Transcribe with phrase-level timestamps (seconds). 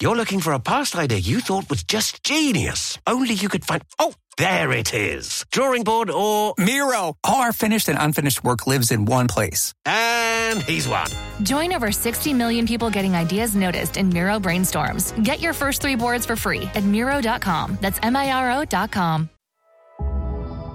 [0.00, 2.98] you're looking for a past idea you thought was just genius.
[3.06, 3.82] Only you could find.
[3.98, 5.44] Oh, there it is.
[5.50, 6.54] Drawing board or.
[6.58, 7.16] Miro!
[7.24, 9.74] All our finished and unfinished work lives in one place.
[9.86, 11.06] And he's won.
[11.42, 15.12] Join over 60 million people getting ideas noticed in Miro brainstorms.
[15.24, 17.78] Get your first three boards for free at Miro.com.
[17.80, 19.28] That's M I R O.com.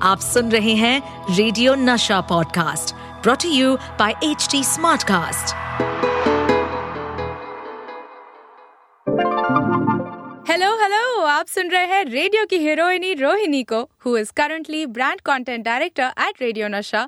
[0.03, 5.68] आप सुन रहे हैं Radio Nasha podcast brought you by H T Smartcast
[11.40, 16.10] आप सुन रहे हैं radio की हीरोइनी रोहिणी को who is currently brand content director
[16.26, 17.00] at radio Nasha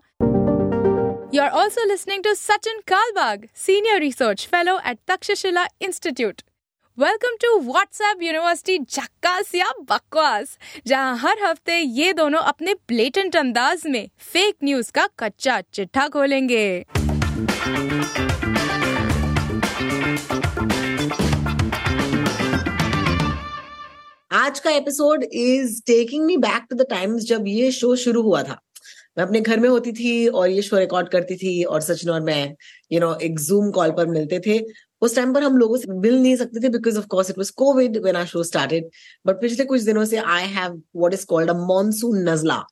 [1.34, 6.40] you are also listening to Sachin Kalbag senior research fellow at Takshashila Institute
[6.98, 13.82] welcome to WhatsApp university जक्कास या बकवास जहाँ हर हफ़्ते ये दोनों अपने ब्लेटेंट अंदाज
[13.86, 16.66] में फेक न्यूज़ का कच्चा चिट्ठा खोलेंगे।
[24.32, 28.42] आज का episode is taking me back to the times जब ये शो शुरू हुआ
[28.42, 28.56] था।
[29.18, 32.20] मैं अपने घर में होती थी और ये शो रिकॉर्ड करती थी और सचिन और
[32.20, 32.54] मैं
[32.92, 34.58] यू नो एक जूम कॉल पर मिलते थे।
[35.00, 37.50] उस टाइम पर हम लोगों से मिल नहीं सकते थे because of course it was
[37.50, 38.88] covid when our show started
[39.26, 42.62] but पिछले कुछ दिनों से I have what is called a monsoon नजला।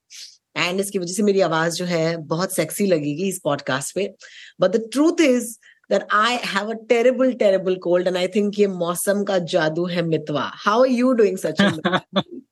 [0.56, 4.12] And इसकी वजह से मेरी आवाज़ जो है बहुत सेक्सी लगेगी इस पॉडकास्ट पे।
[4.60, 5.56] But the truth is
[5.90, 10.02] that I have a terrible, terrible cold, and I think ये मौसम का जादू है
[10.04, 10.50] मितवा.
[10.66, 11.80] How are you doing, Sachin?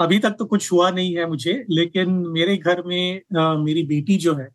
[0.00, 4.16] अभी तक तो कुछ हुआ नहीं है मुझे लेकिन मेरे घर में आ, मेरी बेटी
[4.16, 4.48] जो है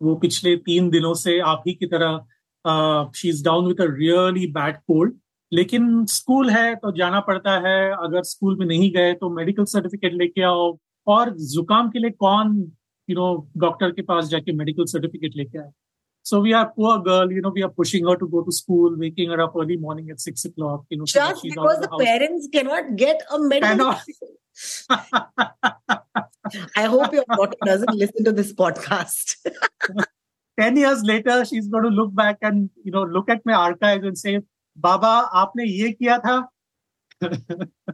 [0.00, 4.46] वो पिछले तीन दिनों से आप ही की तरह she is down with a really
[4.52, 5.14] bad cold
[5.52, 10.14] लेकिन स्कूल है तो जाना पड़ता है अगर स्कूल में नहीं गए तो मेडिकल सर्टिफिकेट
[10.14, 10.66] लेके आओ
[11.06, 12.56] और जुकाम के लिए कौन
[13.08, 13.28] यू नो
[13.58, 15.70] डॉक्टर के पास जाके मेडिकल सर्टिफिकेट लेके आए
[16.28, 18.94] So we are poor girl, you know, we are pushing her to go to school,
[18.98, 20.84] waking her up early morning at six o'clock.
[20.90, 23.94] You know, just so because the, the parents cannot get a medical.
[26.76, 29.36] I hope your daughter doesn't listen to this podcast.
[30.60, 34.04] 10 years later, she's going to look back and, you know, look at my archives
[34.04, 34.42] and say,
[34.76, 36.46] Baba, aapne ye kiya tha,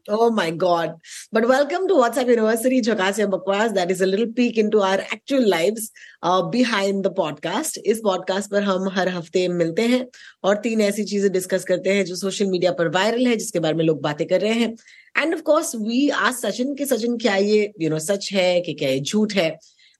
[0.09, 0.97] oh my god.
[1.33, 3.75] But welcome to whatsapp university Jhakasya bakwas.
[3.75, 5.91] That is a little peek into our actual lives
[6.23, 7.79] uh, behind the podcast.
[7.87, 10.05] इस podcast पर हम हर हफ़्ते मिलते हैं
[10.45, 13.75] और तीन ऐसी चीज़ें डिस्कस करते हैं जो सोशल मीडिया पर वायरल है जिसके बारे
[13.75, 14.75] में लोग बातें कर रहे हैं.
[15.19, 18.75] एंड ऑफ़ कोर्स वी आज सचिन के सचिन क्या ये यू नो सच है कि
[18.75, 19.49] क्या ये झूठ है?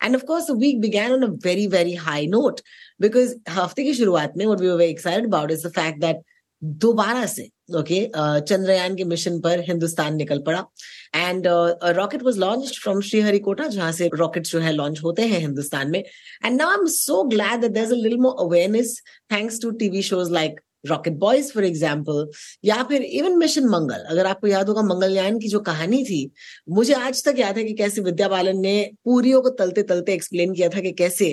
[0.05, 2.61] And of course week began on a very very high note
[3.01, 6.23] because हफ़्ते की शुरुआत में what we very excited about is the fact that
[6.65, 10.65] दोबारा से ओके चंद्रयान के मिशन पर हिंदुस्तान निकल पड़ा.
[11.15, 11.47] And
[11.97, 16.03] rocket was launched from Sriharikota जहाँ से रॉकेट्स जो है लॉन्च होते हैं हिंदुस्तान में.
[16.45, 19.01] And now I am so glad that there is a little more awareness
[19.33, 22.27] thanks to TV shows like Rocket Boys for example
[22.65, 26.31] या फिर इवन मिशन मंगल अगर आपको याद होगा मंगलयान की जो कहानी थी
[26.71, 30.53] मुझे आज तक याद है कि कैसे विद्या बालन ने पूरियों को तलते तलते एक्सप्लेन
[30.55, 31.31] किया था कि कैसे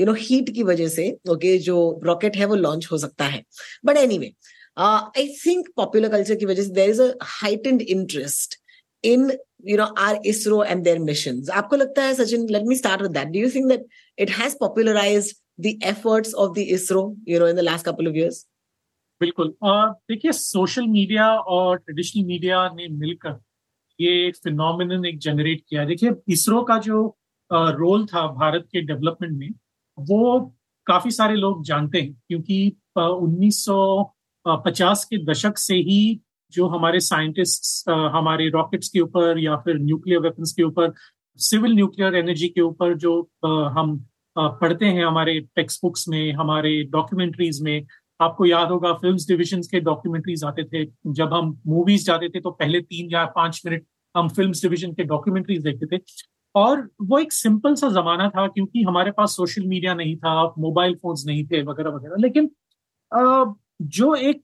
[0.00, 3.24] यू नो हीट की वजह से ओके okay, जो रॉकेट है वो लॉन्च हो सकता
[3.24, 3.42] है.
[3.84, 4.32] But any anyway,
[4.76, 8.58] I think popular culture की वजह से there is a heightened interest
[9.04, 9.30] in
[9.66, 13.10] you know our ISRO and their mission आपको लगता है, Sachin let me start with
[13.12, 13.86] that do you think that
[14.18, 18.16] it has popularise the efforts of the ISRO you know in the last couple of
[18.16, 18.46] years
[19.20, 23.38] बिल्कुल। देखिए social media और traditional media ने मिलकर
[23.98, 27.02] ये phenomenon एक generate किया। देखिए इसरो का जो
[27.50, 29.50] रोल था भारत के डेवलपमेंट में,
[29.98, 30.40] वो
[30.86, 33.64] काफ़ी सारे लोग जानते हैं, क्योंकि उन्नीस
[34.46, 36.20] पचास के दशक से ही
[36.52, 40.92] जो हमारे साइंटिस्ट हमारे रॉकेट्स के ऊपर या फिर न्यूक्लियर वेपन्स के ऊपर,
[41.38, 43.20] सिविल न्यूक्लियर एनर्जी के ऊपर जो
[43.76, 43.96] हम
[44.36, 47.86] पढ़ते हैं हमारे टेक्स्ट बुक्स में, हमारे डॉक्यूमेंट्रीज में,
[48.20, 52.50] आपको याद होगा फ़िल्म डिविजन के डॉक्यूमेंट्रीज आते थे। जब हम मूवीज़ जाते थे तो
[52.50, 53.84] पहले तीन या पाँच मिनट
[54.14, 56.00] हम फ़िल्म डिविजन के डॉक्यूमेंट्रीज देखते थे।
[56.54, 60.94] और वो एक सिंपल सा जमाना था क्योंकि हमारे पास सोशल मीडिया नहीं था, मोबाइल
[61.02, 62.50] फोन्स नहीं थे, वगैरह वगैरह। लेकिन
[63.82, 64.42] जो एक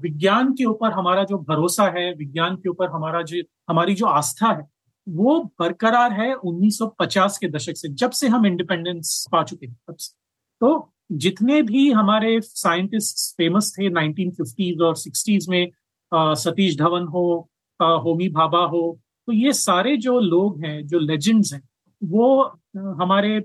[0.00, 4.52] विज्ञान के ऊपर हमारा जो भरोसा है विज्ञान के ऊपर हमारा जो हमारी जो आस्था
[4.52, 4.68] है
[5.08, 9.96] वो बरकरार है 1950 के दशक से जब से हम इंडिपेंडेंस पा चुके हैं तब
[9.96, 10.16] से।
[10.60, 15.70] तो जितने भी हमारे साइंटिस्ट फ़ेमस थे 1950s और 60s में
[16.14, 17.50] आ, सतीश धवन हो
[17.82, 21.62] आ, होमी भाभा हो तो ये सारे जो लोग हैं जो लेजेंड्स हैं
[22.04, 22.42] वो
[22.76, 23.44] हमारे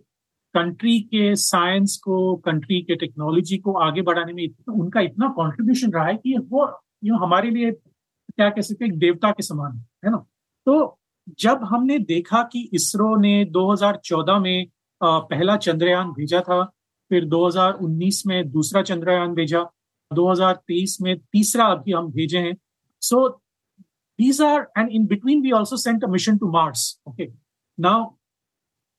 [0.58, 5.92] कंट्री के साइंस को कंट्री के टेक्नोलॉजी को आगे बढ़ाने में इतना, उनका इतना कंट्रीब्यूशन
[5.92, 10.12] रहा है कि वो यू हमारे लिए क्या कह सकते हैं देवता के समान है
[10.12, 10.18] ना?
[10.66, 11.00] तो
[11.40, 14.68] जब हमने देखा कि इसरो ने 2014 में
[15.04, 16.64] पहला चंद्रयान भेजा था
[17.10, 19.66] फिर 2019 में दूसरा चंद्रयान भेजा
[20.14, 22.58] 2023 में तीसरा अभी हम भेजे हैं।
[23.02, 23.30] So
[24.20, 27.28] these are and in between we also sent a mission to mars okay?
[27.80, 28.17] Now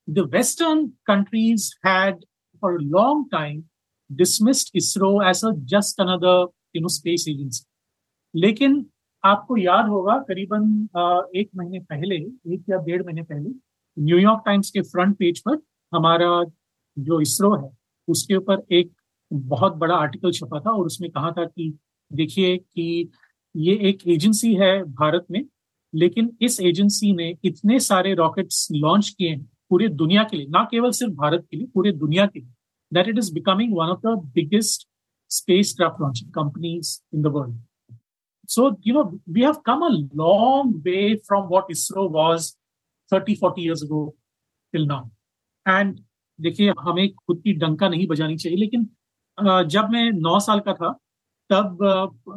[0.08, 2.14] the western countries had,
[2.62, 3.64] for a long time,
[4.10, 7.64] dismissed isro as a just another, you know, space agency.
[8.34, 8.84] लेकिन
[9.24, 10.64] आपको याद होगा, करीबन
[11.36, 12.16] एक महीने पहले,
[12.54, 13.50] एक या डेढ़ महीने पहले
[13.96, 15.58] न्यूयॉर्क टाइम्स के फ्रंट पेज पर
[15.92, 16.28] हमारा
[16.96, 17.70] जो इसरो है,
[18.08, 18.92] उसके ऊपर एक
[19.30, 21.78] बहुत बड़ा आर्टिकल छपा था और उसमें कहा था कि,
[22.10, 23.10] देखिए कि
[23.54, 25.44] ये एक एजेंसी है भारत में,
[25.94, 30.64] लेकिन इस एजेंसी ने इतने सारे रॉकेट्स लॉन्च किए हैं पूरे दुनिया के लिए ना
[30.70, 32.52] केवल सिर्फ़ भारत के लिए पूरे दुनिया के लिए
[32.92, 34.88] that it is becoming one of the biggest
[35.76, 37.56] spacecraft launching companies in the world
[38.48, 42.56] So, you know, we have come a long way from what ISRO was
[43.12, 44.14] 30, 40 years ago
[44.74, 45.10] till now.
[45.66, 45.98] And
[46.38, 48.88] देखिए हमें खुद की डंका नहीं बजानी चाहिए लेकिन
[49.68, 50.90] जब मैं नौ साल का था
[51.50, 51.82] तब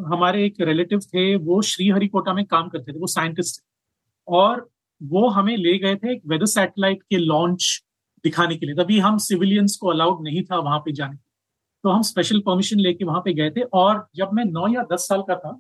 [0.08, 3.62] हमारे एक रिलेटिव थे वो श्रीहरिकोटा में काम करते थे वो साइंटिस्ट
[4.28, 4.68] और
[5.10, 7.68] वो हमें ले गए थे एक वेदर सैटेलाइट के लॉन्च
[8.24, 11.16] दिखाने के लिए तभी हम सिविलियंस को अलाउड नहीं था वहाँ पे जाने
[11.84, 15.08] तो हम स्पेशल परमिशन लेके वहाँ पे गए थे और जब मैं नौ या दस
[15.08, 15.60] साल का था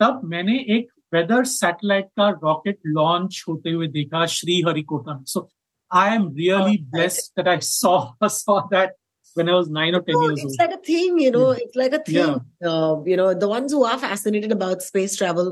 [0.00, 5.48] तब मैंने एक वेदर सैटेलाइट का रॉकेट लॉन्च होते हुए देखा श्री हरिकोटा में so
[5.90, 8.96] I am really blessed that I saw saw that
[9.36, 10.52] when I was nine or ten no, years it's old.
[10.52, 11.50] It's like a thing, you know.
[11.50, 11.58] Yeah.
[11.62, 12.14] It's like a thing.
[12.14, 12.68] Yeah.
[12.70, 15.50] Uh, you know, the ones who are fascinated about space travel,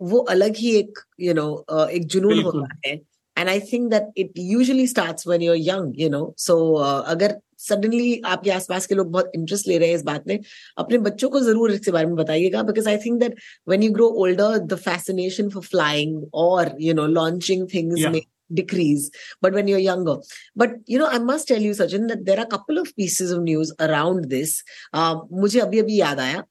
[0.00, 2.94] वो अलग ही एक you you know know, एक जुनून होता है।
[3.38, 6.74] And I think that it usually start when you're young you know so
[7.14, 10.38] अगर suddenly आपके आसपास के लोग बहुत इंटरेस्ट ले रहे हैं इस बात में
[10.78, 13.36] अपने बच्चों को ज़रूर इसके बारे में बताइएगा because I think that
[13.68, 18.20] when you grow older the fascination for flying और यू नो लॉन्चिंग थिंग्स में
[18.50, 19.10] decrease
[19.42, 20.12] but when you're younger.
[20.54, 23.32] But you know i must tell you sajan that there are a couple of pieces
[23.36, 24.62] of news around this.
[24.92, 26.42] Uh, mujhe abhi abhi.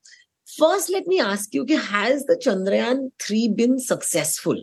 [0.57, 4.59] First let me ask you has the chandrayaan 3 been successful?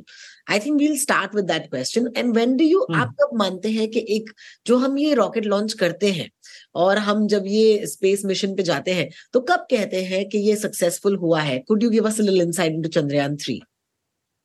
[0.51, 3.89] I think we'll start with that question and when do you आप कब मानते हैं
[3.91, 4.31] कि एक
[4.67, 6.29] जो हम ये rocket launch करते हैं
[6.75, 10.57] और हम जब ये स्पेस मिशन पे जाते हैं तो कब कहते हैं कि ये
[10.57, 11.59] सक्सेसफुल हुआ है?
[11.59, 13.61] Could you give us little insight into Chandrayaan three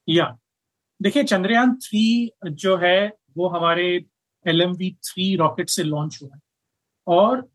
[0.08, 0.38] या
[1.02, 4.06] देखिए चंद्रयान थ्री जो है वो हमारे
[4.46, 6.42] L M V three rocket से लॉन्च हुआ है।
[7.08, 7.48] और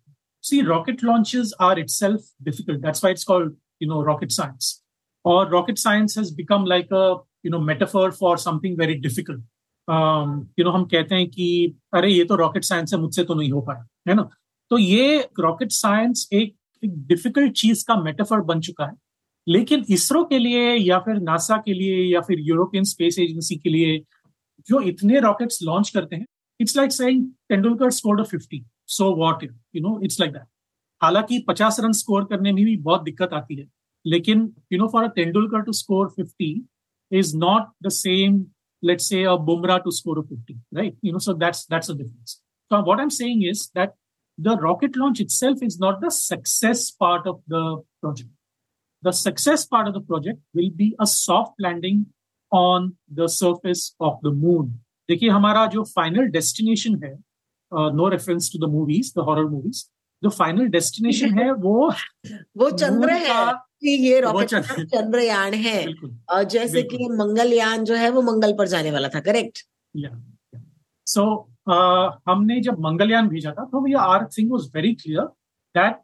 [0.42, 4.78] see rocket launches are itself difficult that's why it's called you know rocket science
[5.24, 7.06] और rocket science has become like a
[7.46, 9.44] you know metaphor for something very difficult
[10.58, 11.46] you know हम कहते हैं कि
[11.94, 14.28] अरे ये तो रॉकेट साइंस है मुझसे तो नहीं हो पाया है ना?
[14.70, 18.94] तो ये रॉकेट साइंस एक, एक डिफ़िकल्ट चीज़ का मेटाफर बन चुका है।
[19.46, 23.70] लेकिन इसरो के लिए या फिर नासा के लिए या फिर यूरोपियन स्पेस एजेंसी के
[23.70, 23.98] लिए
[24.68, 26.26] जो इतने रॉकेट्स लॉन्च करते हैं
[26.60, 28.62] it's like saying Tendulkar scored a 50
[28.96, 30.46] so what you know it's like that
[31.00, 33.66] हालाँकि 50 रन स्कोर करने में भी बहुत दिक्कत आती है।
[34.05, 34.41] लेकिन
[34.73, 36.51] you know for a Tendulkar to score 50
[37.11, 38.47] is not the same,
[38.83, 40.95] let's say, a Bumrah to score a 50, right?
[41.01, 42.41] You know, so that's that's a difference.
[42.71, 43.93] So what I'm saying is that
[44.37, 48.29] the rocket launch itself is not the success part of the project.
[49.03, 52.07] The success part of the project will be a soft landing
[52.51, 54.67] on the surface of the moon.
[55.09, 57.13] देखिए हमारा जो final destination है
[57.95, 59.83] no reference to the movies the horror movies
[60.23, 61.91] जो final destination है वो
[62.57, 65.78] वो चंद्र है कि ये रॉकेट चंद्रयान है।
[66.30, 69.58] और जैसे कि मंगलयान जो है वो मंगल पर जाने वाला था करेक्ट
[71.06, 71.24] सो
[72.28, 75.24] हमने जब मंगलयान भेजा था तो ये R Singh was very clear
[75.74, 76.00] that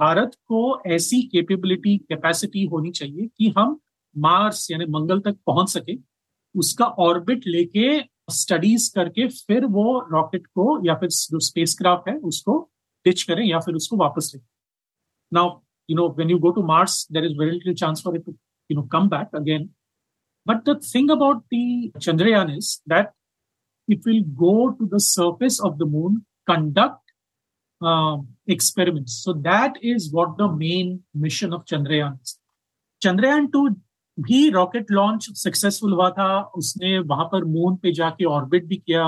[0.00, 3.78] Bharat को ऐसी कैपेबिलिटी कैपेसिटी होनी चाहिए कि हम
[4.16, 5.96] मार्स यानी मंगल तक पहुँच सके
[6.54, 7.88] उसका ऑर्बिट लेके
[8.32, 12.58] स्टडीज़ करके फिर वो रॉकेट को या फिर जो स्पेस क्राफ्ट है उसको
[13.06, 14.42] टिच करें या फिर उसको वापस लें।
[15.32, 18.25] Now you know, when you go to Mars, there is very little chance for it
[18.25, 18.35] to,
[18.69, 19.69] you know, come back again.
[20.45, 23.13] But the thing about the Chandrayaan is that
[23.87, 27.01] it will go to the surface of the moon, conduct
[27.81, 29.21] uh, experiments.
[29.23, 32.37] So that is what the main mission of Chandrayaan is.
[33.01, 33.75] Chandrayaan 2
[34.19, 39.03] भी rocket launch successful हुआ था उसने वहां पर moon पे जाके orbit भी किया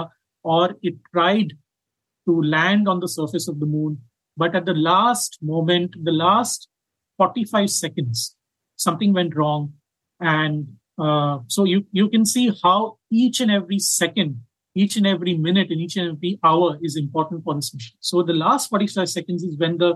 [0.56, 1.58] और it tried
[2.28, 3.98] to land on the surface of the moon
[4.40, 6.70] But at the last moment the last
[7.20, 8.20] 45 seconds
[8.84, 9.64] something went wrong
[10.20, 10.68] and
[11.06, 12.78] uh, so you you can see how
[13.22, 14.38] each and every second
[14.84, 18.24] each and every minute and each and every hour is important for this mission so
[18.30, 19.92] the last 45 seconds is when the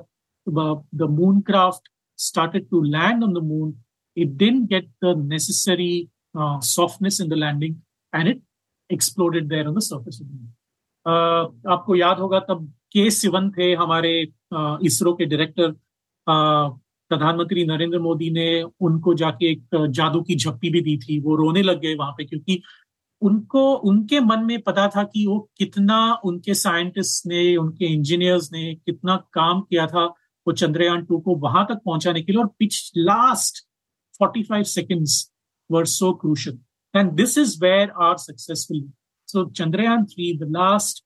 [0.45, 3.77] the, the moon craft started to land on the moon
[4.15, 8.41] it didn't get the necessary uh, softness in the landing and it
[8.89, 10.51] exploded there on the surface of the moon.
[11.05, 14.20] Uh, आपको याद होगा तब के सिवन थे हमारे
[14.86, 15.74] इसरो के director
[17.10, 21.62] प्रधानमंत्री नरेंद्र मोदी ने उनको जाके एक जादू की झप्पी भी दी थी वो रोने
[21.62, 22.60] लग गए वहाँ पे क्योंकि
[23.22, 28.74] उनको उनके मन में पता था कि वो कितना उनके साइंटिस्ट ने उनके इंजीनियर्स ने
[28.74, 30.04] कितना काम किया था
[30.46, 33.66] वो चंद्रयान टू को वहाँ तक पहुँचाने के लिए और पिछ last
[34.20, 35.16] 45 seconds
[35.70, 36.56] were so crucial.
[36.94, 38.80] And this is where our successful.
[39.28, 41.02] So Chandrayaan 3, the last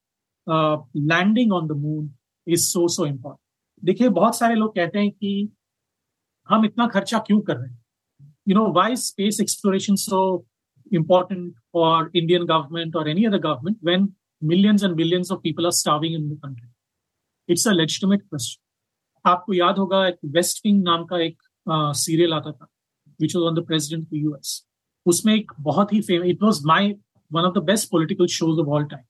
[0.47, 2.11] landing on the moon
[2.47, 5.49] is so so important देखिए बहुत सारे लोग कहते हैं कि
[6.49, 7.83] हम इतना खर्चा क्यों कर रहे हैं?
[8.49, 10.23] You know why space exploration so
[10.93, 14.09] important for Indian government और any other government when
[14.43, 16.69] millions and millions of people are starving in the country
[17.49, 22.37] it's a legitimate question आपको याद होगा एक वेस्ट किंग नाम का एक सीरियल uh,
[22.37, 22.69] आता था
[23.21, 24.63] which was on the president of US
[25.07, 26.93] उसमें एक बहुत ही famous it was my
[27.31, 29.05] one of the best political shows of all time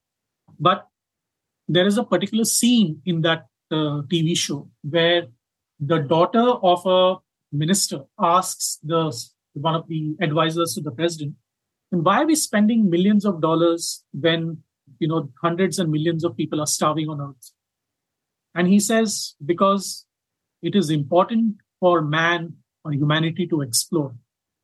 [0.61, 0.85] but
[1.72, 5.28] there is a particular scene in that uh, TV show where
[5.80, 7.18] the daughter of a
[7.52, 9.12] minister asks the
[9.54, 11.36] one of the advisors to the president,
[11.92, 14.64] and why are we spending millions of dollars when
[15.00, 17.52] you know hundreds and millions of people are starving on earth?
[18.56, 20.06] And he says, because
[20.62, 22.54] it is important for man
[22.86, 24.18] और humanity to explore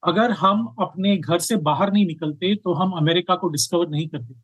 [0.08, 4.36] अगर हम अपने घर से बाहर नहीं निकलते तो हम अमेरिका को डिस्कवर नहीं करते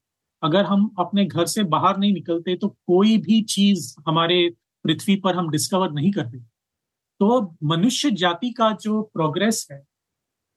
[0.44, 4.48] अगर हम अपने घर से बाहर नहीं निकलते तो कोई भी चीज़ हमारे
[4.84, 9.84] पृथ्वी पर हम डिस्कवर नहीं करते। तो मनुष्य जाति का जो प्रोग्रेस है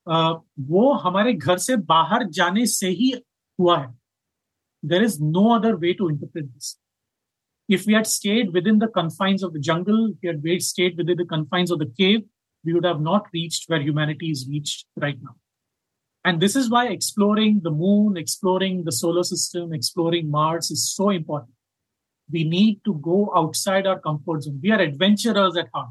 [0.07, 3.11] वो हमारे घर से बाहर जाने से ही
[3.59, 3.93] हुआ है।
[4.83, 6.77] There is no other way to interpret this
[7.69, 11.79] if we are stayed within the confines of the jungle stayed within the confines of
[11.79, 12.21] the cave
[12.63, 15.33] we would have not reached where humanity is reached right now
[16.26, 21.10] And this is why exploring the moon, exploring the solar system, exploring Mars is so
[21.10, 21.52] important.
[22.30, 24.60] We need to go outside our comfort zone.
[24.62, 25.90] We are adventurers at heart.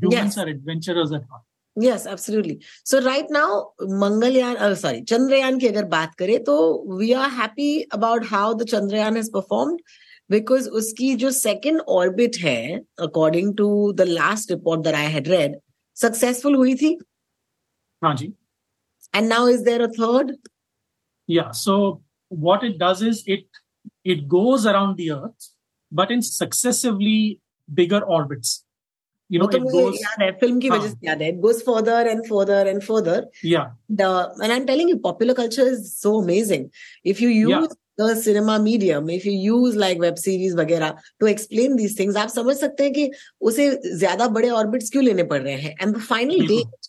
[0.00, 0.38] Humans yes.
[0.38, 1.42] are adventurers at heart.
[1.76, 2.62] Yes, absolutely.
[2.84, 7.86] So right now, Mangalyaan, oh, sorry, Chandrayaan ki agar baat kare, to we are happy
[7.92, 9.80] about how the Chandrayaan has performed
[10.28, 15.60] because uski jo second orbit hai, according to the last report that I had read,
[16.00, 16.96] successful हुई थी
[18.04, 18.32] हाँ जी
[19.14, 20.36] and now is there a third
[21.26, 23.46] yeah so what it does is it
[24.04, 25.48] it goes around the earth
[25.92, 27.40] but in successively
[27.72, 28.64] bigger orbits
[29.28, 31.98] you know it goes yaad hai film ki wajah se yaad hai it goes further
[32.12, 33.18] and further and further
[33.50, 33.68] yeah
[34.00, 34.08] the
[34.46, 36.66] and i'm telling you popular culture is so amazing
[37.14, 37.76] if you use yeah.
[38.00, 42.28] the cinema medium if you use like web series वगैरह to explain these things आप
[42.36, 43.10] समझ सकते हैं कि
[43.50, 46.83] उसे ज्यादा बड़े orbits क्यों लेने पड़ रहे हैं and the final date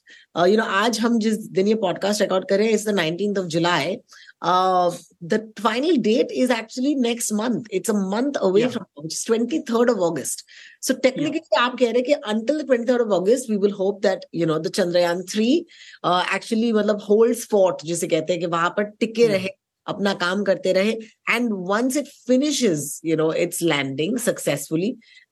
[0.49, 3.47] you know आज हम जिस दिन ये पॉडकास्ट रिकॉर्ड कर हैं it's the nineteen of
[3.57, 3.97] July
[4.43, 7.67] the final date is actually next month.
[7.71, 8.69] It's a month away yeah.
[8.69, 10.45] from which is 23rd of August.
[10.81, 11.61] So technically, yeah.
[11.61, 14.59] आप कह रहे कि until the 23rd of August, we will hope that you know
[14.59, 15.65] the Chandrayaan 3
[16.05, 19.33] uh, actually मतलब holds fort जिसे कहते हैं कि वहाँ पर टिके yeah.
[19.33, 19.49] रहे
[19.87, 20.93] अपना काम करते रहे
[21.31, 24.89] and once it finishes you know it's landing successfully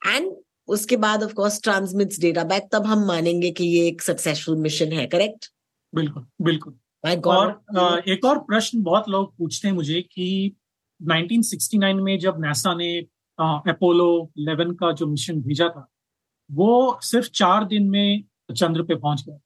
[0.07, 0.31] and
[0.69, 4.93] उसके बाद of course transmits data back तब हम मानेंगे कि ये एक सक्सेसफुल मिशन
[4.93, 5.51] है करेक्ट
[5.93, 6.75] बिल्कुल बिल्कुल।
[7.27, 10.57] और एक और प्रश्न बहुत लोग पूछते हैं मुझे कि
[11.01, 12.99] 1969 में जब नासा ने
[13.39, 14.07] अपोलो
[14.41, 15.87] 11 का जो मिशन भेजा था
[16.51, 19.39] वो सिर्फ़ चार दिन में चंद्र पे पहुँच गया।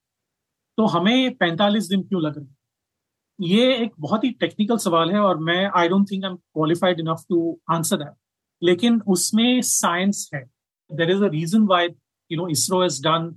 [0.79, 5.39] तो हमें 45 दिन क्यों लग रहे ये एक बहुत ही टेक्निकल सवाल है और
[5.39, 7.39] मैं I don't think I am qualified enough to
[7.71, 8.15] answer that
[8.63, 10.45] लेकिन उसमें साइंस है।
[10.90, 11.88] There is a reason why
[12.32, 13.34] you know ISRO has done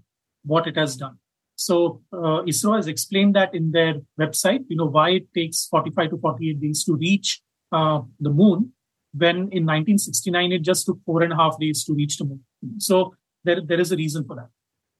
[0.46, 1.18] what it has done.
[1.58, 6.10] So uh, ISRO has explained that in their website, you know, why it takes 45
[6.10, 7.40] to 48 days to reach
[7.72, 8.72] uh, the moon,
[9.14, 12.40] when in 1969 it just took four and a half days to reach the moon.
[12.78, 14.50] So there, there is a reason for that.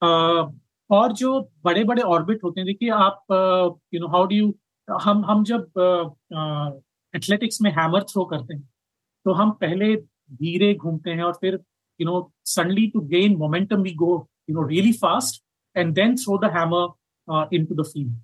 [0.03, 0.47] Uh,
[0.91, 1.31] और जो
[1.65, 3.25] बड़े बड़े orbit होते हैं देखिए आप
[3.95, 4.53] you know how do you
[5.03, 5.81] हम हम जब
[7.15, 8.63] एथलेटिक्स में हैमर थ्रो करते हैं
[9.27, 9.95] तो हम पहले
[10.43, 11.59] धीरे घूमते हैं और फिर
[12.01, 12.21] You know
[12.55, 14.15] suddenly to gain momentum we go
[14.51, 15.43] you know really fast
[15.77, 18.15] and then throw the hammer into the field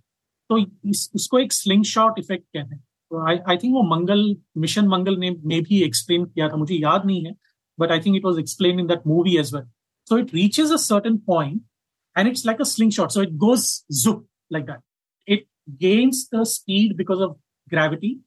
[0.50, 4.24] तो इस, उसको एक स्लिंग शॉट इफेक्ट कहते हैं तो आई आई थिंक वो मंगल
[4.64, 7.34] मिशन मंगल ने में भी एक्सप्लेन किया था मुझे याद नहीं है
[7.78, 9.64] but I think it was explain in that movie as well
[10.08, 11.60] so it reaches a certain point
[12.16, 13.12] and it's like a slingshot.
[13.12, 14.80] So it goes zoop like that.
[15.28, 15.46] It
[15.78, 17.36] gains the speed because of
[17.70, 18.20] gravity,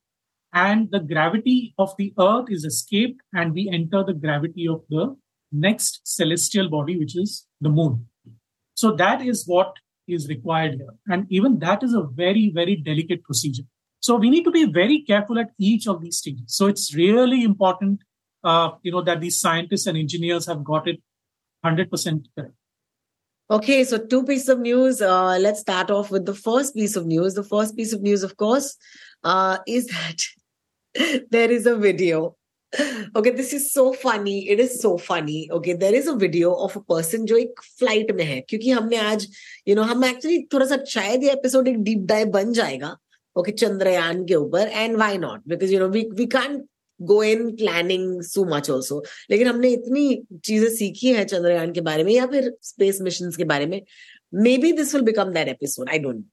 [0.54, 5.16] and the gravity of the Earth is escaped, and we enter the gravity of the
[5.53, 8.07] next celestial body, which is the Moon.
[8.75, 9.75] So that is what
[10.09, 10.95] is required here.
[11.09, 13.65] And even that is a very, very delicate procedure.
[14.01, 16.45] So we need to be very careful at each of these stages.
[16.47, 18.01] So it's really important,
[18.43, 21.01] uh, you know, that these scientists and engineers have got it
[21.65, 22.55] 100% correct.
[23.51, 25.03] Okay, so two pieces of news.
[25.03, 27.35] Uh, let's start off with the first piece of news.
[27.35, 28.77] The first piece of news, of course,
[29.25, 32.37] uh, is that there is a video
[32.73, 34.49] okay, this is so funny.
[34.49, 35.49] It is so funny.
[35.51, 38.97] Okay, there is a video of a person जो एक flight में है, क्योंकि हमने
[38.97, 39.27] आज
[39.69, 42.97] you know हम actually थोड़ा सा शायद ये एपिसोड एक डीप डाइव बन जाएगा
[43.37, 46.65] ओके चंद्रयान के ऊपर and why not because you know we we can't
[47.01, 52.05] go in planning so much also लेकिन हमने इतनी चीज़ें सीखी है चंद्रयान के बारे
[52.05, 53.81] में या फिर स्पेस मिशन के बारे में
[54.59, 56.25] maybe this will become that episode I don't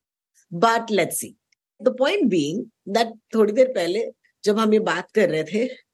[0.52, 1.36] but let's see
[1.82, 2.64] the point being
[2.94, 4.08] that थोड़ी देर पहले
[4.44, 5.87] जब हम ये बात कर रहे थे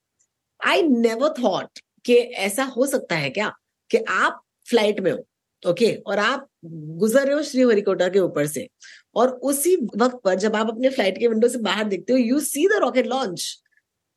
[0.67, 3.53] आई नेवर थॉट कि ऐसा हो सकता है क्या?
[3.91, 5.17] कि आप फ़्लाइट में हो
[5.63, 8.67] ओके okay, और आप गुजर रहे हो श्रीहरिकोटा के ऊपर से।
[9.15, 12.39] और उसी वक्त पर जब आप अपने फ़्लाइट के विंडो से बाहर देखते हो you
[12.39, 13.59] see the rocket launch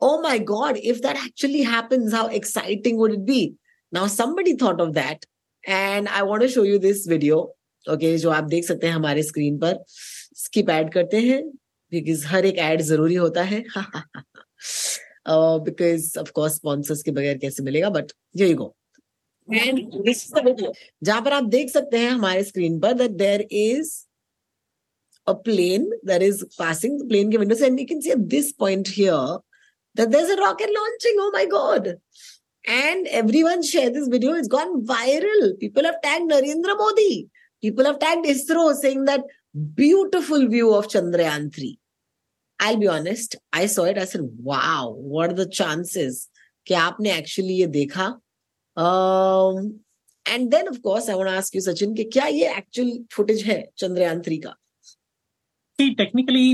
[0.01, 3.39] oh my god if that actually happens how exciting would it be?
[3.93, 5.25] Now somebody thought of that
[5.65, 7.39] and i want to show you this video
[7.87, 9.83] okay जो आप देख सकते हैं हमारे screen पर।
[10.37, 11.43] Skip add करते हैं
[11.93, 13.65] because हर एक ऐड ज़रूरी होता है।
[15.29, 18.75] बिकॉज़ ऑफ़ कोर्स स्पॉन्सर्स के बगैर कैसे मिलेगा बट यही गो
[21.05, 23.95] जहाँ पर आप देख सकते हैं हमारे स्क्रीन पर that there is
[25.27, 28.89] a plane that is passing the plane windows and you can see at this point
[28.89, 29.39] here
[29.97, 31.89] that there's a rocket launching oh my god
[32.65, 37.29] and everyone share this video it's gone viral people have tagged Narendra Modi
[37.63, 39.25] people have tagged ISRO saying that
[39.75, 41.79] beautiful view of Chandrayaan 3
[42.61, 43.99] I'll be honest, I saw it.
[43.99, 46.29] I said, wow, what are the chances?
[46.67, 48.07] कि आपने actually ये देखा?
[50.27, 53.61] And then of course I want ask you Sachin कि क्या ये actual footage है
[53.79, 54.57] Chandrayaan three का
[55.79, 56.53] technically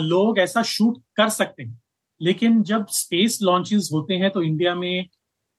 [0.00, 1.80] लोग ऐसा शूट कर सकते हैं
[2.20, 5.06] लेकिन जब स्पेस लॉन्चेस होते हैं तो इंडिया में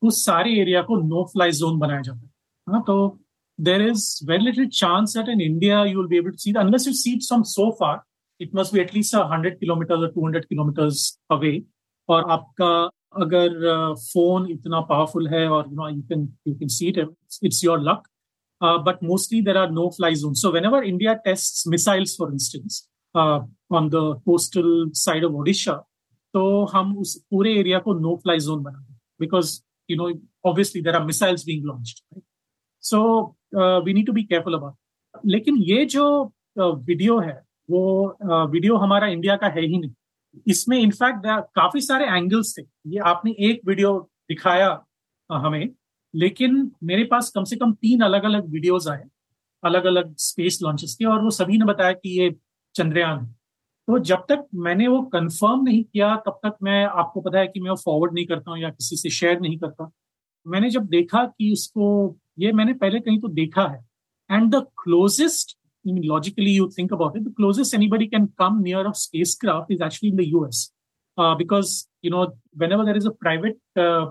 [0.02, 2.96] उस सारे एरिया को नो फ्लाई जोन बनाया जाता है हाँ तो
[3.60, 6.88] there is very little chance that in India you will be able to see unless
[6.88, 8.02] you see from so far
[8.40, 11.61] it must be at least hundred kilometre two hundred kilometres away
[12.09, 12.70] और आपका
[13.16, 16.98] अगर phone uh, इतना powerful है और you know you can you can see it
[17.44, 18.03] it's your luck
[18.87, 22.83] but mostly there are no fly zone so whenever India test missiles for instance
[23.14, 25.74] on the coastal side of Odisha
[26.35, 30.11] तो हम उस पूरे area को no fly zone बना दें because you know
[30.51, 32.03] obviously there are missiles being launch
[32.85, 33.01] so
[33.85, 36.09] we need to be careful about लेकिन ये जो
[36.59, 39.91] वीडियो uh, है वो वीडियो हमारा इंडिया का है ही नहीं।
[40.47, 43.97] इसमें इनफैक्ट काफ़ी सारे एंगल्स थे। ये आपने एक वीडियो
[44.30, 44.69] दिखाया
[45.30, 45.69] हमें,
[46.13, 49.04] लेकिन मेरे पास कम से कम तीन अलग अलग वीडियोस आए
[49.63, 52.36] अलग अलग स्पेस लॉन्चेस के, और वो सभी ने बताया कि ये
[52.76, 53.36] चंद्रयान है।
[53.88, 57.60] तो जब तक मैंने वो कंफर्म नहीं किया, तब तक मैं, आपको पता है कि
[57.60, 59.89] मैं वो फॉरवर्ड नहीं करता हूँ या किसी से शेयर नहीं करता।
[60.45, 63.84] मैंने जब देखा कि इसको, ये मैंने पहले कहीं तो देखा है।
[64.30, 68.63] And the closest I mean, logically, you think about it, the closest anybody can come
[68.63, 70.72] near a spacecraft is actually in the US.
[71.17, 74.08] Uh, because, you know, whenever there is a private uh,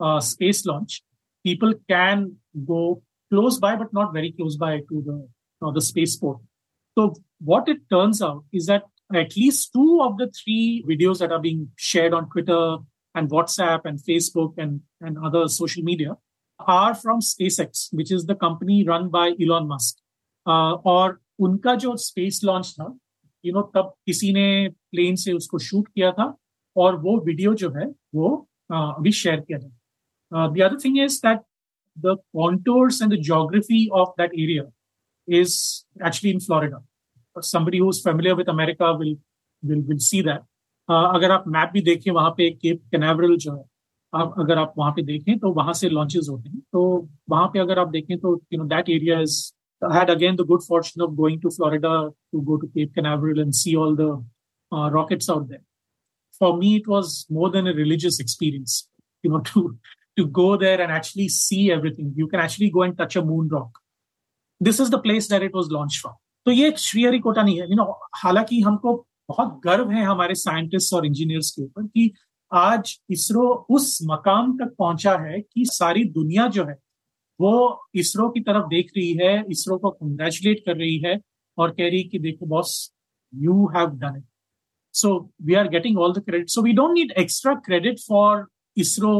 [0.00, 1.02] uh, space launch,
[1.44, 2.36] people can
[2.66, 5.28] go close by, but not very close by to the,
[5.66, 6.38] uh, the spaceport.
[6.96, 8.84] So what it turns out is that
[9.14, 12.78] at least two of the three videos that are being shared on Twitter
[13.14, 16.16] and WhatsApp and Facebook and, and other social media
[16.58, 19.96] are from SpaceX, which is the company run by Elon Musk.
[20.46, 22.96] और उनका जो space launch था
[23.44, 26.34] you know तब किसी ने plane से उसको shoot किया था
[26.76, 31.40] और वो वीडियो जो है, वो अभी शेयर किया था। The other thing is that
[31.96, 34.70] the contours and the geography of that area
[35.28, 35.56] is
[36.06, 36.84] actually in Florida
[37.36, 39.16] somebody who's familiar with America will
[39.62, 40.44] will will see that.
[40.88, 43.64] अगर आप मैप भी देखें, वहाँ पे केप कैनावरल जो है
[44.12, 47.58] आप अगर आप वहाँ पे देखें तो वहाँ से लॉन्चेस होते हैं। तो वहाँ पे
[47.58, 49.36] अगर आप देखें तो you know that area is
[49.81, 53.39] I had again the good fortune of going to Florida to go to Cape Canaveral
[53.39, 54.23] and see all the
[54.71, 55.63] uh, rockets out there.
[56.33, 58.87] For me, it was more than a religious experience,
[59.23, 59.77] you know, to
[60.17, 62.13] to go there and actually see everything.
[62.15, 63.79] You can actually go and touch a moon rock.
[64.61, 66.13] This is the place that it was launched from.
[66.45, 67.83] तो ये श्रीहरिकोटा नहीं है you know
[68.17, 68.93] हालांकि हमको
[69.29, 72.11] बहुत गर्व है हमारे साइंटिस्ट और इंजीनियर्स के ऊपर कि
[72.51, 73.43] आज इसरो
[73.77, 76.75] उस मकाम तक पहुंचा है कि सारी दुनिया जो है
[77.40, 77.54] वो
[78.02, 81.18] इसरो की तरफ़ देख रही है इसरो को कंग्रेचुलेट कर रही है
[81.58, 82.74] और कह रही कि देखो boss
[83.32, 84.24] you have done it
[84.94, 88.46] so we are getting all the credit so we don't need extra credit for
[88.76, 89.12] ISRO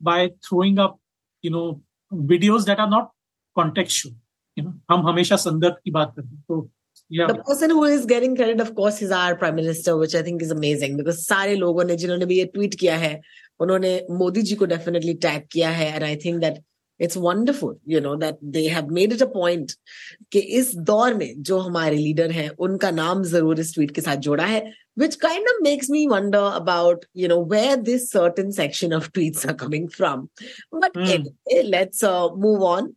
[0.00, 0.98] by throwing up
[1.44, 1.64] you know
[2.12, 3.08] videos that are not
[3.56, 4.14] contextual
[4.56, 6.68] you know हम हमेशा संदर्भ की बात करते हैं। तो
[7.10, 7.26] Yeah.
[7.26, 10.42] The person who is getting credit, of course, is our prime minister, which I think
[10.42, 13.20] is amazing because सारे लोगों ने जिन्होंने भी ये ट्वीट किया है
[13.60, 16.62] उन्होंने मोदी जी को डेफिनेटली टैग किया है and I think that
[16.99, 19.71] it's wonderful you know that they have made it a point
[20.31, 24.17] कि इस दौर में जो हमारे लीडर हैं उनका नाम जरूर इस ट्वीट के साथ
[24.27, 24.61] जोड़ा है
[24.94, 29.48] which kind of makes me wonder about you know where this certain section of tweets
[29.48, 30.30] are coming from.
[30.70, 31.34] But mm.
[31.64, 32.94] let's uh, move on.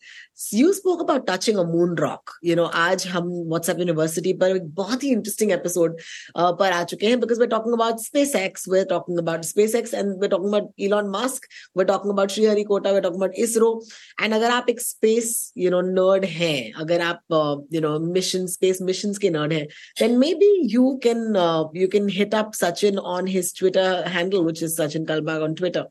[0.51, 2.33] You spoke about touching a moon rock.
[2.41, 5.95] You know aaj hum whatsapp university par ek bahut hi interesting episode
[6.35, 10.19] uh, par aa chuke hain because we're talking about spacex we're talking about spacex and
[10.19, 13.71] we're talking about elon musk we're talking about shriharikota we're talking about isro.
[14.19, 18.47] And agar aap ek space you know nerd hain agar aap uh, you know mission
[18.47, 19.67] space missions ke nerd hain
[20.03, 24.44] then maybe you can uh, you you can hit up Sachin on his Twitter handle,
[24.44, 25.86] which is Sachin Kalbag on Twitter.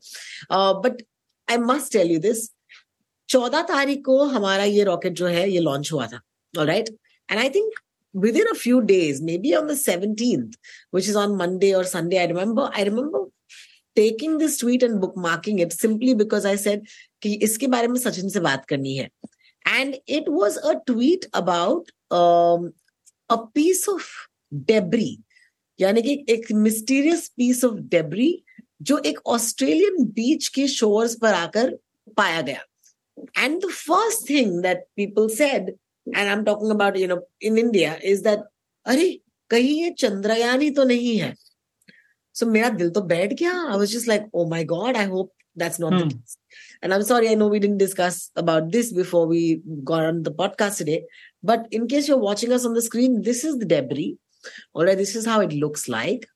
[0.50, 1.02] Uh, but
[1.48, 2.50] I must tell you this.
[3.28, 6.20] चौदह तारीख को हमारा ये rocket जो है ये launch हुआ था
[6.56, 6.88] right
[7.30, 7.72] and I think
[8.14, 10.56] within a few days, maybe on the 17th,
[10.90, 13.20] which is on Monday or Sunday, I remember, I remember
[13.96, 16.82] taking this tweet and bookmarking it simply because I said
[17.22, 19.08] कि इसके बारे में सचिन से बात करनी है.
[19.66, 22.72] And it was a tweet about um,
[23.30, 24.08] a piece of
[24.66, 25.20] debris
[25.79, 28.43] यानी कि एक मिस्टीरियस पीस ऑफ़ डेबरी
[28.81, 31.77] जो एक ऑस्ट्रेलियन बीच के शोअर्स पर आकर
[32.17, 32.63] पाया गया।
[33.37, 35.69] And the first thing that people said
[36.07, 38.39] and I am talking about you know in India is that
[38.85, 39.09] अरे
[39.49, 41.33] कहीं ये चंद्रयानी तो नहीं है?
[42.35, 45.05] सो so, मेरा दिल तो बैठ गया। I was just like oh my God I
[45.05, 49.27] hope that's not and I am sorry I know we didn't discuss about this before
[49.27, 51.05] we gone on the podcast today
[51.45, 54.15] but in case you are watching on the screen this is the debris
[54.73, 56.27] all right, this is how it looks like.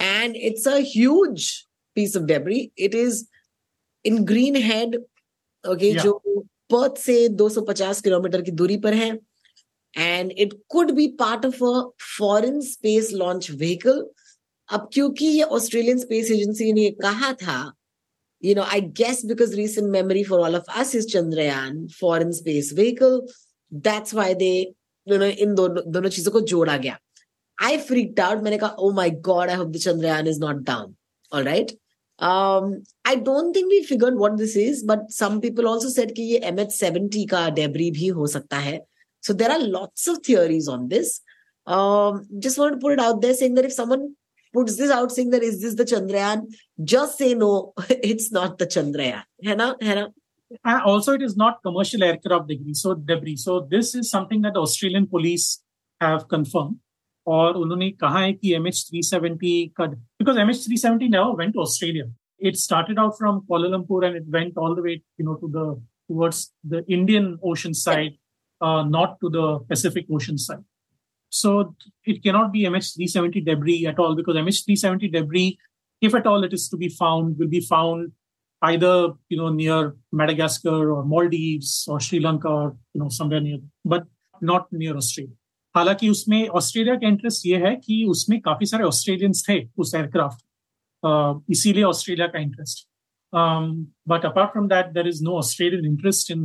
[0.00, 2.72] And it's a huge piece of debris.
[2.76, 3.28] It is
[4.04, 4.96] in Greenhead,
[5.64, 6.02] okay, yeah.
[6.02, 6.20] जो
[6.72, 9.10] Perth से 250 kilometre की दूरी पर है
[9.94, 11.82] and it could be part of a
[12.18, 14.06] foreign space launch vehicle
[14.68, 17.58] अब क्योंकि ये Australian space agency ने कहा था
[18.42, 22.72] you know, I guess because recent memory for all of us is Chandrayaan, foreign space
[22.72, 23.28] vehicle.
[23.70, 24.74] That's why they,
[25.06, 26.98] you know, इन दोनों दोनों चीज़ों को जोड़ा गया
[27.59, 28.43] I freaked out.
[28.43, 30.95] मैंने कहा, oh my God, I hope the Chandrayaan is not down.
[31.31, 31.71] All right.
[32.19, 36.21] Um, I don't think we figured what this is, but some people also said कि
[36.33, 38.79] ये MH70 का debris भी हो सकता है.
[39.21, 41.21] So there are lots of theories on this.
[41.65, 44.15] Um, just want to put it out there saying that if someone
[44.53, 46.47] puts this out saying that is this the Chandrayaan,
[46.83, 49.23] just say no, it's not the Chandrayaan.
[49.43, 49.75] है ना?
[49.81, 50.07] है ना?
[50.63, 52.73] And also, it is not commercial aircraft debris.
[52.73, 53.35] So debris.
[53.35, 55.61] So this is something that the Australian police
[55.99, 56.77] have confirmed.
[57.27, 61.07] और उन्होंने कहा है कि M H three seventy का because M H three seventy
[61.09, 62.05] never went Australia
[62.39, 65.47] it started out from Kuala Lumpur and it went all the way, you know, to
[65.47, 68.13] the towards the Indian Ocean side,
[68.61, 70.63] uh, not to the Pacific Ocean side.
[71.29, 75.57] So it cannot be MH370 debris at all because MH370 debris,
[75.99, 78.11] if at all it is to be found, will be found
[78.61, 83.57] either you know near Madagascar or Maldives or Sri Lanka or you know somewhere near,
[83.83, 84.05] but
[84.41, 85.33] not near Australia.
[85.74, 90.44] हालाँकि उसमें Australia का interest ये है कि उसमें काफ़ी सारे Australians थे उस एयरक्राफ्ट
[91.50, 92.86] इसीलिए ऑस्ट्रेलिया का interest
[94.08, 96.44] but apart from that there is no Australian interest in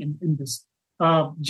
[0.00, 0.60] in this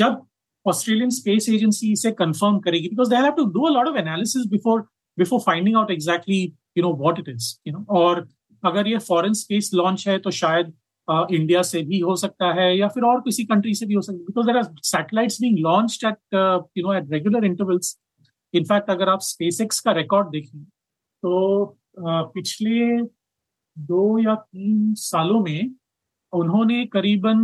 [0.01, 0.23] जब
[0.67, 4.47] ऑस्ट्रेलियन स्पेस एजेंसी इसे कंफर्म करेगी because they have to do a lot of analysis
[4.51, 4.81] before
[5.19, 6.43] before finding out exactly
[6.77, 8.27] you know what it is you know और
[8.63, 10.73] अगर ये foreign space launch है तो शायद
[11.09, 14.19] India से भी हो सकता है या फिर और किसी कंट्री से भी हो सकता
[14.19, 16.35] है because there are satellites being launched at
[16.79, 17.99] you know at regular intervals
[18.55, 21.39] in fact अगर आप स्पेस एक्स का रिकॉर्ड देखें तो
[21.99, 23.03] uh, पिछले
[23.77, 25.71] दो या तीन सालों में
[26.33, 27.41] उन्होंने करीबन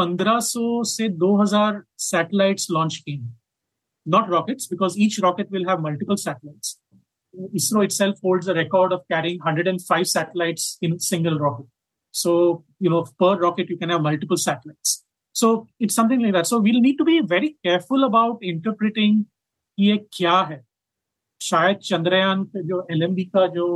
[0.00, 3.38] 1500 से 2000 सैटेलाइट्स लॉन्च किए हैं
[4.06, 6.78] not rockets because each rocket will have multiple satellites.
[7.54, 11.66] ISRO itself holds a record of carrying 105 satellites in a single rocket.
[12.14, 15.04] So, you know, per rocket, you can have multiple satellites.
[15.32, 16.46] So it's something like that.
[16.46, 19.24] So we'll need to be very careful about interpreting
[19.78, 20.64] ये क्या है?
[21.40, 23.66] शायद चंद्रयान पे जो L M B का जो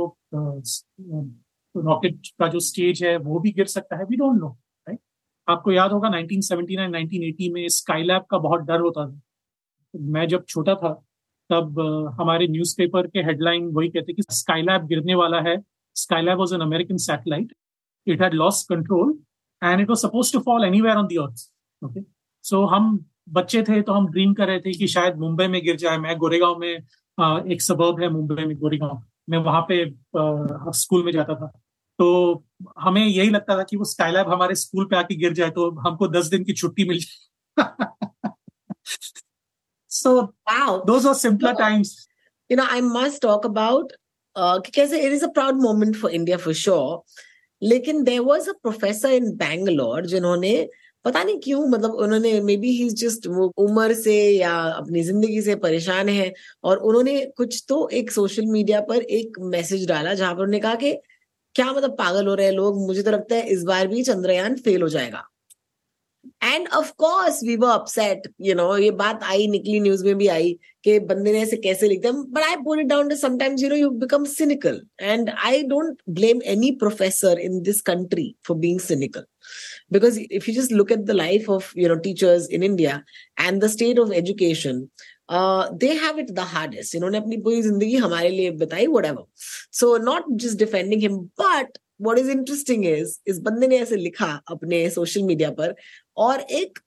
[1.75, 4.05] rocket का जो स्टेज है वो भी गिर सकता है.
[4.05, 4.47] वी डोंट नो
[4.87, 4.99] राइट
[5.47, 9.21] आपको याद होगा 1979 1980 में स्काईलैब का बहुत डर होता था.
[9.93, 10.93] मैं जब छोटा था
[11.49, 11.79] तब
[12.19, 15.57] हमारे न्यूज़पेपर के हेडलाइन वही कहते कि स्काईलैब गिरने वाला है.
[15.95, 17.53] Skylab was an American satellite
[18.07, 19.19] it had lost control
[19.63, 21.51] and it was suppose to fall anywhere on the earth
[21.85, 22.01] okay
[22.43, 25.75] so हम बच्चे थे तो हम ड्रीम कर रहे थे कि शायद मुंबई में गिर
[25.75, 26.69] जाए। मैं गोरेगांव में
[27.51, 29.93] एक सबब है मुंबई में गोरेगांव। मैं वहाँ पे
[30.71, 31.47] स्कूल में जाता था।
[31.99, 32.43] तो
[32.79, 36.07] हमें यही लगता था कि वो स्काईलैब हमारे स्कूल पे आके गिर जाए तो हमको
[36.07, 37.67] दस दिन की छुट्टी मिल जाए।
[39.95, 40.83] So wow.
[40.87, 42.07] those are simpler times.
[42.49, 43.93] you know i must talk about
[44.35, 47.03] uh, because it is a proud moment for india for sure.
[47.63, 50.55] लेकिन there was a professor in Bangalore जिन्होंने,
[51.05, 55.41] पता नहीं क्यों मतलब उन्होंने मे बी ही जस्ट वो उम्र से या अपनी ज़िंदगी
[55.41, 56.31] से परेशान है
[56.63, 60.75] और उन्होंने कुछ तो एक सोशल मीडिया पर एक मैसेज डाला जहाँ पर उन्होंने कहा
[60.75, 60.93] कि,
[61.55, 62.85] क्या मतलब पागल हो रहे हैं लोग?
[62.87, 65.23] मुझे तो लगता है इस बार भी चंद्रयान फेल हो जाएगा।
[66.44, 70.26] and of course we were upset you know ये बात आई निकली न्यूज में भी
[70.28, 70.52] आई
[70.84, 73.68] कि बंदे ने ऐसे कैसे लिखते हैं but I put it down to sometimes you
[73.68, 78.80] know you become cynical and I don't blame any professor in this country for being
[78.80, 79.24] cynical
[79.90, 82.96] because if you just look at the life of you know teachers in india
[83.44, 84.82] and the state of education
[85.28, 89.24] uh, they have it the hardest इन्होंने अपनी पूरी जिंदगी हमारे लिए बताई whatever
[89.80, 94.31] so not just defending him but what is interesting is इस बंदे ने ऐसे लिखा
[94.51, 95.75] अपने सोशल मीडिया पर
[96.25, 96.79] और एक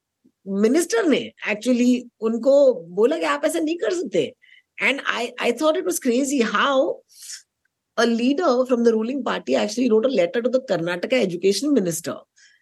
[0.64, 1.18] मिनिस्टर ने
[1.50, 1.92] एक्चुअली
[2.28, 2.56] उनको
[2.98, 4.22] बोला कि आप ऐसा नहीं कर सकते
[4.82, 6.92] and I I thought it was crazy how
[7.98, 12.16] a leader from the ruling party actually wrote a letter to the Karnataka education minister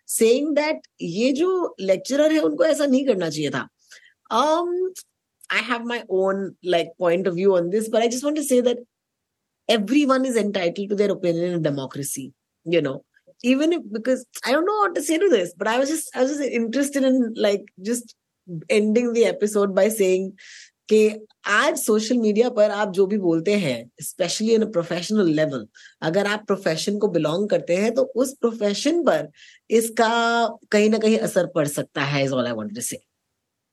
[0.08, 1.48] saying that ये जो
[1.80, 3.68] lecturer है उनको ऐसा नहीं करना चाहिए था
[4.42, 4.70] um
[5.50, 8.44] I have my own like point of view on this but I just want to
[8.44, 8.78] say that
[9.68, 12.32] everyone is entitled to their opinion in democracy
[12.66, 13.04] you know
[13.44, 16.14] even if because I don't know what to say to this, but I was just
[16.16, 18.14] I was just interested in like just
[18.68, 20.32] ending the episode by saying
[20.88, 25.66] कि आज social media पर आप जो भी बोलते हैं specially in professional level
[26.08, 29.28] अगर आप प्रोफेशन को बिलोंग करते हैं तो उस प्रोफेशन पर
[29.78, 30.08] इसका
[30.72, 32.98] कहीं ना कहीं असर पड़ सकता है is all I wanted to say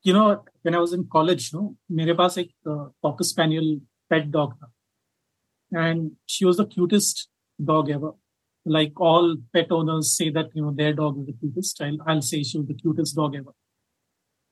[0.05, 1.67] you know when I was in college no
[1.99, 3.75] मेरे पास एक कॉकर स्पैनियल
[4.09, 8.13] पेट डॉग था and she was the cutest dog ever
[8.65, 12.21] like all pet owners say that you know their dog is the cutest I'll, I'll
[12.21, 13.53] say she's the cutest dog ever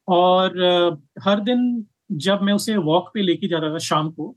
[0.08, 1.86] और uh, हर दिन
[2.26, 4.36] जब मैं उसे walk पे लेके जाता था शाम को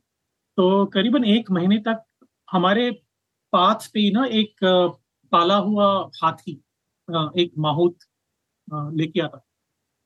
[0.57, 2.03] तो करीबन एक महीने तक
[2.53, 2.91] हमारे
[3.53, 4.65] पाथ पे ना एक
[5.33, 5.87] पाला हुआ
[6.23, 6.61] हाथी
[7.43, 7.97] एक माहौत
[8.73, 9.43] लेके आता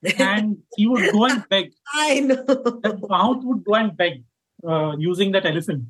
[0.02, 1.72] and he would go and beg.
[1.92, 2.44] I know.
[2.44, 4.24] That Mahout would go and beg
[4.66, 5.84] uh, using that elephant.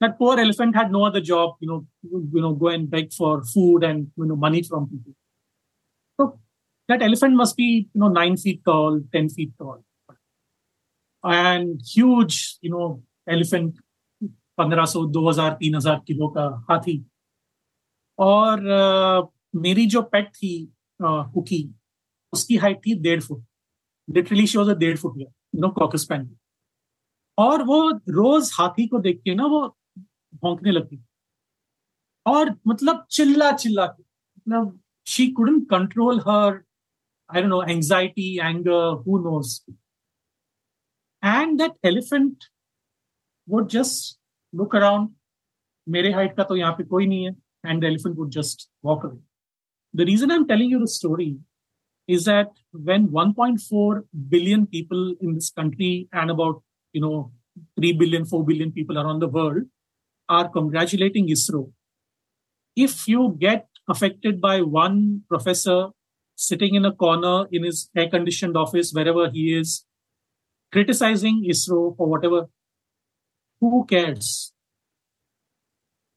[0.00, 3.42] that poor elephant had no other job, you know, you know, go and beg for
[3.44, 5.14] food and you know money from people.
[6.18, 6.38] So
[6.88, 9.82] that elephant must be you know nine feet tall, ten feet tall,
[11.24, 13.76] and huge, you know, elephant,
[14.58, 17.04] पंद्रह सौ दो हजार तीन हजार kilo का हाथी
[18.18, 19.28] और uh,
[19.62, 20.52] मेरी जो पेट थी
[21.02, 21.72] कुकी uh,
[22.32, 23.42] उसकी हाइट थी डेढ़ foot
[24.08, 25.26] literally she was a डेढ़ foot you
[25.60, 26.28] know cocker spaniel
[27.38, 27.78] और वो
[28.18, 29.60] रोज हाथी को देख के ना वो
[30.42, 31.02] भौंकने लगी
[32.26, 36.62] और मतलब चिल्ला चिल्ला के मतलब she couldn't control her
[37.30, 39.64] I know anxiety anger who knows
[41.22, 42.44] and that elephant
[43.48, 44.18] would just
[44.52, 45.14] look around
[45.86, 47.34] मेरे हाइट का तो यहाँ पे कोई नहीं है
[47.66, 49.18] and the elephant would just walk away
[49.94, 51.34] the reason I am telling you the story
[52.08, 52.50] is that
[52.88, 56.62] when 1.4 billion people in this country and about
[56.94, 57.32] you know
[57.76, 59.64] 3 billion 4 billion people around the world
[60.37, 61.71] are congratulating ISRO.
[62.75, 65.89] If you get affected by one professor
[66.35, 69.85] sitting in a corner in his air conditioned office, wherever he is,
[70.71, 72.45] criticizing ISRO for whatever,
[73.59, 74.53] who cares?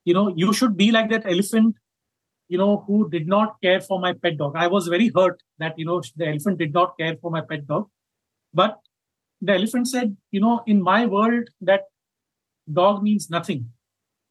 [0.05, 1.77] You know, you should be like that elephant,
[2.49, 4.55] you know, who did not care for my pet dog.
[4.57, 7.67] I was very hurt that, you know, the elephant did not care for my pet
[7.67, 7.89] dog.
[8.53, 8.79] But
[9.41, 11.83] the elephant said, you know, in my world, that
[12.73, 13.71] dog means nothing.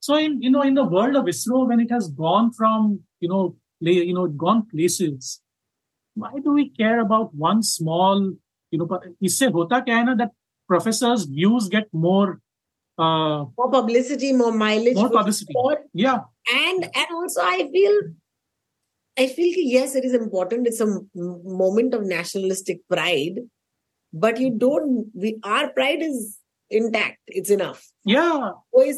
[0.03, 3.29] So in you know in the world of ISRO, when it has gone from you
[3.29, 5.41] know you know gone places,
[6.15, 8.33] why do we care about one small
[8.71, 8.87] you know?
[9.23, 10.31] इससे होता क्या है ना that
[10.69, 12.41] professors' views get more
[12.99, 15.53] uh, more publicity, more mileage, more publicity.
[15.53, 15.85] Support.
[15.95, 16.21] Yeah,
[16.53, 18.01] and and also I feel
[19.19, 20.67] I feel yes, it is important.
[20.67, 23.41] It's a moment of nationalistic pride,
[24.13, 25.07] but you don't.
[25.15, 26.39] We our pride is
[26.74, 27.20] intact.
[27.28, 27.88] It's enough.
[28.04, 28.52] Yeah.
[28.72, 28.92] Why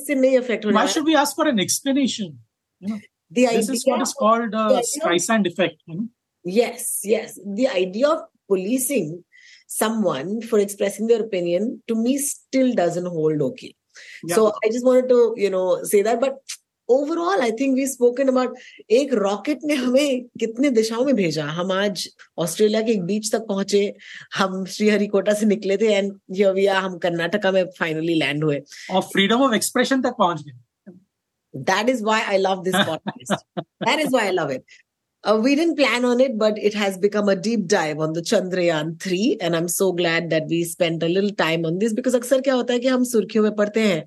[0.88, 2.40] should we ask for an explanation?
[2.80, 5.82] You know, the this is what is called uh, a Streisand effect.
[5.86, 6.08] You know?
[6.44, 7.40] Yes, yes.
[7.46, 9.24] The idea of policing
[9.68, 13.76] someone for expressing their opinion to me still doesn't hold okay.
[14.24, 14.36] Yeah.
[14.36, 16.20] So I just wanted to, you know, say that.
[16.20, 16.38] But
[16.89, 18.58] overall I think we spoken about
[19.00, 22.08] एक rocket ने हमें कितने दिशाओं में भेजा हम आज
[22.45, 23.82] Australia के एक बीच तक पहुँचे
[24.36, 26.13] हम श्रीहरिकोटा से निकले थे एंड
[26.56, 30.63] वी हम कर्नाटका में फाइनली लैंड हुए और फ्रीडम ऑफ़ एक्सप्रेशन तक पहुँच गए
[31.54, 33.38] That is why I love this podcast.
[33.82, 34.65] that is why I love it.
[35.24, 38.21] Uh, we didn't plan on it, but it has become a deep dive on the
[38.21, 39.38] Chandrayaan 3.
[39.41, 42.54] And I'm so glad that we spent a little time on this because अक्सर क्या
[42.54, 44.04] होता है कि हम सुर्खियों में पढ़ते हैं,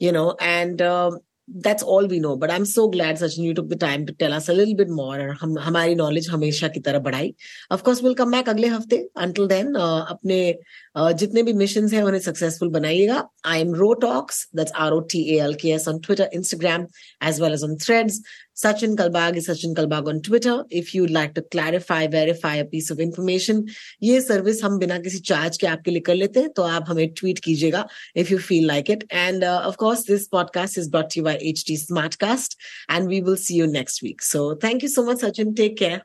[0.00, 1.10] you know, and uh,
[1.54, 2.36] that's all we know.
[2.36, 4.88] But I'm so glad, Sachin, you took the time to tell us a little bit
[4.88, 5.18] more.
[5.18, 7.34] And हम हमारी knowledge हमेशा की तरह बढ़ाई.
[7.70, 9.04] Of course, we'll come back अगले हफ़्ते.
[9.16, 10.54] Until then, uh, अपने
[10.96, 13.28] uh, जितने भी missions हैं उन्हें successful बनाइएगा.
[13.44, 14.46] I am Rotalks.
[14.54, 16.86] That's R O T A L K S on Twitter, Instagram,
[17.20, 18.20] as well as on Threads.
[18.59, 20.63] Sachin Kalbag is Sachin Kalbag on Twitter.
[20.69, 23.63] If you'd like to clarify, verify a piece of information,
[24.03, 27.07] ये service हम बिना किसी charge के आपके लिए कर लेते हैं तो आप हमें
[27.13, 29.03] ट्वीट कीजिएगा if you feel like it.
[29.11, 32.55] And uh, of course, this podcast is brought to you by HT Smartcast,
[32.89, 34.21] and we will see you next week.
[34.21, 35.55] So thank you so much, Sachin.
[35.55, 36.03] Take care.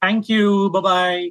[0.00, 0.70] Thank you.
[0.70, 1.30] Bye-bye.